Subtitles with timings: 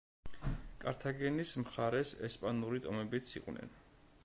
[0.83, 3.79] კართაგენის მხარეს ესპანური ტომებიც იყვნენ.